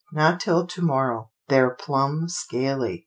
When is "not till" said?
0.11-0.65